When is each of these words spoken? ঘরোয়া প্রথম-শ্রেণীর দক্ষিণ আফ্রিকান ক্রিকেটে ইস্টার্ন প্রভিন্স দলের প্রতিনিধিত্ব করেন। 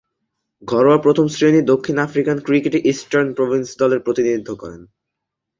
ঘরোয়া 0.63 0.97
প্রথম-শ্রেণীর 0.97 1.65
দক্ষিণ 1.65 1.95
আফ্রিকান 1.97 2.37
ক্রিকেটে 2.39 2.79
ইস্টার্ন 2.83 3.29
প্রভিন্স 3.33 3.67
দলের 3.79 3.99
প্রতিনিধিত্ব 3.99 4.51
করেন। 4.55 4.81